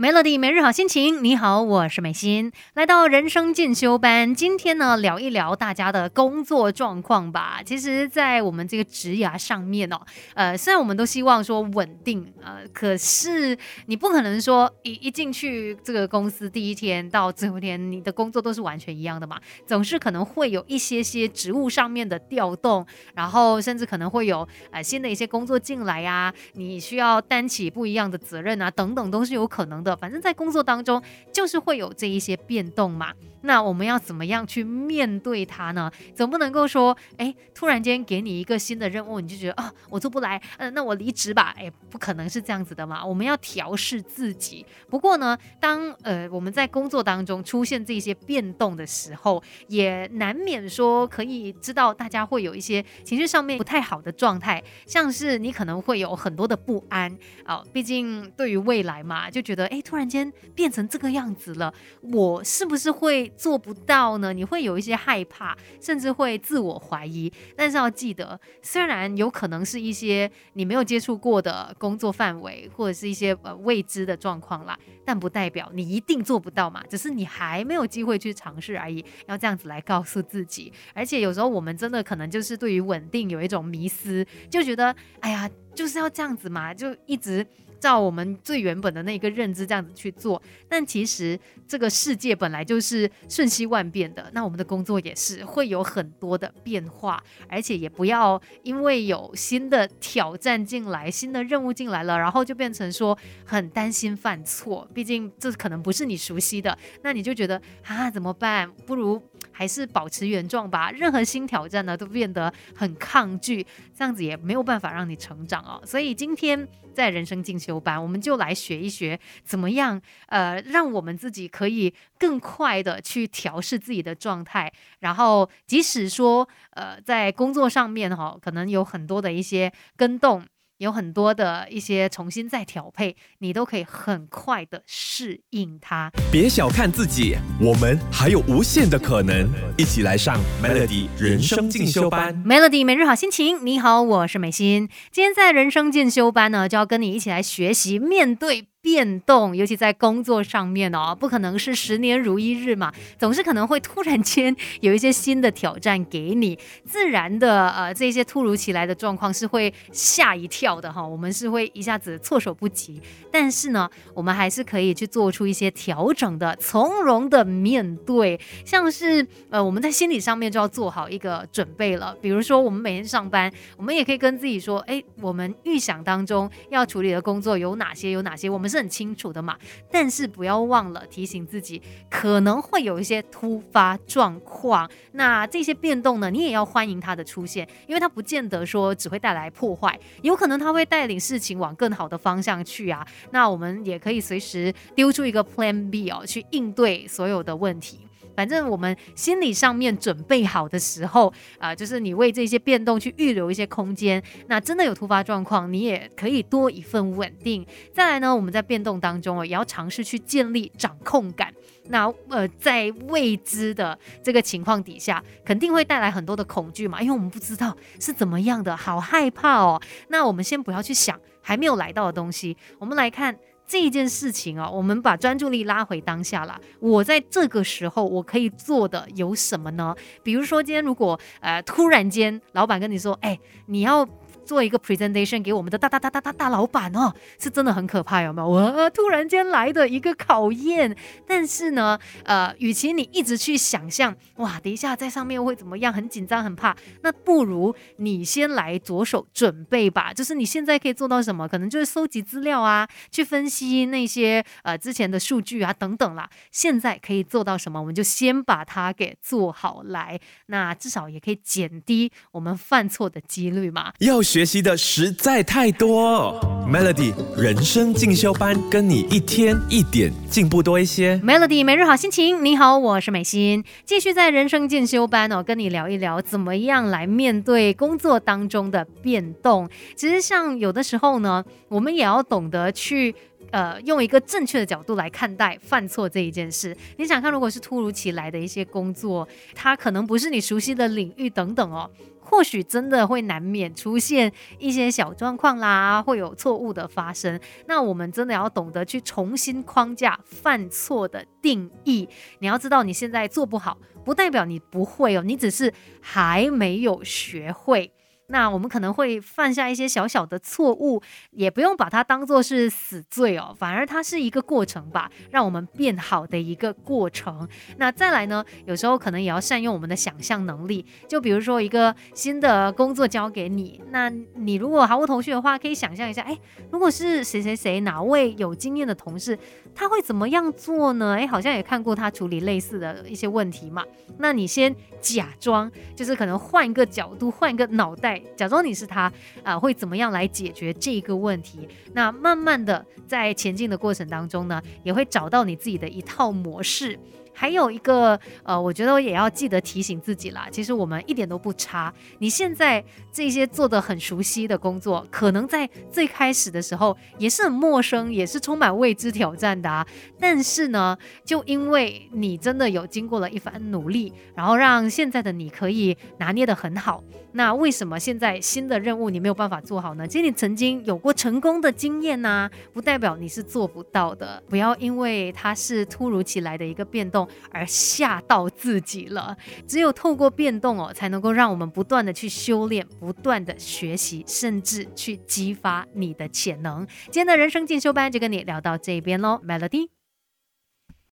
[0.00, 7.60] Melody 每日好心情，你好，我是美心，来到人生进修班，今天呢聊一聊大家的工作状况吧。
[7.62, 10.00] 其实，在我们这个职涯上面哦，
[10.32, 13.54] 呃，虽然我们都希望说稳定，呃，可是
[13.88, 29.89] 你不可能说一一进去这个公司第一天到最后一天，你的工作都是完全一样的嘛，总是可能会有一些些职务上面的调动，然后甚至可能会有呃新的一些工作进来呀，你需要担起不一样的责任啊，等等，都是有可能的。
[29.96, 33.12] 反正，在工作当中，就是会有这一些变动嘛。
[33.42, 35.90] 那我们要怎么样去面对它呢？
[36.14, 41.54] 总不能够说，哎，突然间给你一个新的任务，你就觉得啊，我做不来，嗯，那我离职吧。
[41.56, 43.02] 哎，不可能是这样子的嘛。
[43.02, 44.66] 我们要调试自己。
[44.90, 57.10] 不过呢，当呃我们在工作当中出现这些变动的时候，也难免说可以知道大家会有一些情绪上面不太好的状态，像是你可能会有很多的不安
[57.44, 57.64] 啊。
[57.72, 63.30] 毕竟对于未来嘛，就觉得哎，突然间变成这个样子了，我是不是会？
[63.36, 67.32] 做不到呢，你会有一些害怕，甚至会自我怀疑。
[67.56, 79.04] 但是要记得，虽然有可能是一些你没有接触过的工作范围，或者是一些呃未知的状况啦，但不代表你一定做不到嘛，只是你还没有机会去尝试而已。
[79.26, 80.72] 要这样子来告诉自己。
[80.92, 87.46] 而且有时候我们真的可能就是对于稳定有一种迷思，就觉得哎呀，就是要这样子嘛，就一直。
[87.80, 108.70] 照我们最原本的那个认知这样子去做，但其实这个世界本来就是瞬息万变的，那我们的工作也是会有很多的变化，而且也不要因为有新的挑战进来、新的任务进来了，然后就变成说很担心犯错，毕竟这可能不是你熟悉的，那你就觉得啊怎么办？
[108.84, 109.18] 不如
[109.60, 110.90] 还是保持原状吧。
[110.90, 113.62] 任何新挑战呢都变得很抗拒，
[113.94, 115.82] 这样子也没有办法让你成长哦。
[115.84, 117.78] 所以今天在人生进修。
[117.78, 130.42] 班，我们就来学一学怎么样，呃，让我们自己可以更快的去调试自己的状态，然后即使说，呃，在工作上面哈，可能有很多的一些跟动。
[130.80, 136.10] 有很多的一些重新再调配，你都可以很快的适应它。
[136.32, 139.46] 别小看自己，我们还有无限的可能。
[139.76, 142.34] 一起来上 Melody 人生进修班。
[142.46, 144.88] Melody 每日好心情，你好，我是美心。
[145.12, 148.66] 今天在人生进修班呢，就要跟你一起来学习面对。
[148.82, 178.69] 变动，尤其在工作上面哦，不可能是十年如一日嘛，总是可能会突然间有一些新的挑战给你，自然的呃，这些突如其来的状况是会吓一跳的哈，我们是会一下子措手不及，但是呢，我们还是可以去做出一些调整的，从容的面对，像是呃，我们在心理上面就要做好一个准备了，比如说我们每天上班，我们也可以跟自己说，哎，我们预想当中要处理的工作有哪些，有哪些，我们。
[178.70, 179.58] 是很清楚的嘛，
[179.90, 184.88] 但是不要忘了提醒自己，可能会有一些突发状况。
[185.12, 193.04] 那这些变动呢，你也要欢迎它的出现，因为它不见得说只会带来破坏，有可能它会带领事情往更好的方向去啊。
[193.32, 198.06] 那我们也可以随时丢出一个 Plan B 哦，去应对所有的问题。
[198.34, 204.22] 反正我们心理上面准备好的时候，啊，就是你为这些变动去预留一些空间。
[204.48, 207.66] 那真的有突发状况，你也可以多一份稳定。
[207.92, 211.52] 再来呢，我们在变动当中哦，也要尝试去建立掌控感。
[211.88, 219.80] 那呃，在未知的这个情况底下，肯定会带来很多的恐惧嘛，因为我们不知道是怎么样的，好害怕哦。
[220.08, 223.36] 那我们先不要去想还没有来到的东西，我们来看。
[223.70, 226.60] 这件事情啊，我们把专注力拉回当下了。
[226.80, 229.94] 我在这个时候，我可以做的有什么呢？
[230.24, 234.04] 比如说，今天如果呃突然间老板跟你说，哎，你要。
[234.50, 238.48] 做一个 presentation 给我们的大大大大大大老板哦，是真的很可怕，有没有？
[238.48, 250.12] 我突然间来的一个考验，但是呢，呃，与其你一直去想象，哇，等一下在上面会怎么样，很紧张很怕，那不如你先来着手准备吧。
[250.12, 251.46] 就是你现在可以做到什么？
[251.46, 256.28] 可能就是收集资料啊，去分析那些呃之前的数据啊等等啦。
[256.50, 263.92] 现在可以做到什么，我们就先把它给做好来，那至少也可以减低我们犯错的几率嘛。
[264.00, 264.39] 要学。
[264.40, 266.32] 学习的实在太多
[266.66, 271.18] ，Melody 人生进修班，跟你一天一点进步多一些。
[271.18, 279.68] Melody 每日好心情，你好，我是美心，继续在人生进修班哦，跟你聊一聊怎么样来面对工作当中的变动。
[279.94, 283.14] 其实像有的时候呢，我们也要懂得去。
[283.52, 286.76] 呃，用一个正确的角度来看待犯错这一件事。
[286.98, 289.26] 你想看，如果是突如其来的一些工作，
[289.56, 291.90] 它可能不是你熟悉的领域等等哦，
[292.30, 297.38] 或许真的会难免出现一些小状况啦，会有错误的发生。
[297.66, 302.08] 那我们真的要懂得去重新框架犯错的定义。
[302.38, 307.92] 你要知道，你现在做不好，不代表你不会哦，你只是还没有学会。
[308.30, 317.48] 那我们可能会犯下一些小小的错误，也不用把它当做是死罪哦，反而它是一个过程吧，让我们变好的一个过程。
[317.76, 326.38] 那再来呢，有时候可能也要善用我们的想象能力，就比如说一个新的工作交给你，那你如果毫无头绪的话，可以想象一下，哎，
[326.70, 329.36] 如果是谁谁谁哪位有经验的同事，
[329.74, 331.16] 他会怎么样做呢？
[331.18, 333.84] 哎，好像也看过他处理类似的一些问题嘛。
[334.18, 338.19] 那你先假装，就是可能换一个角度，换一个脑袋。
[338.36, 339.12] 假装你是他
[339.42, 341.68] 啊，会怎么样来解决这个问题？
[341.92, 346.98] 那慢慢的在前进的过程当中呢，也会找到你自己的一套模式。
[347.32, 350.48] 还有一个呃，我觉得也要记得提醒自己啦。
[350.50, 351.92] 其实我们一点都不差。
[352.18, 359.86] 你现在这些做的很熟悉的工作，可能在最开始的时候也是很陌生，也是充满未知挑战的啊。
[360.18, 367.02] 但是呢，就因为你真的有经过了一番努力，然后让现在的你可以拿捏的很好。
[367.32, 370.06] 那为什么现在新的任务你没有办法做好呢？
[370.06, 374.42] 其实你曾经有过成功的经验呐，不代表你是做不到的。
[374.48, 377.19] 不要因为它是突如其来的一个变动
[377.50, 379.36] 而吓到自己了。
[379.66, 386.86] 只有透过变动哦，才能够让我们不断的去修炼，不断的学习，甚至去激发你的潜能。
[387.04, 389.99] 今天的人生进修班就跟你聊到这边喽，Melody。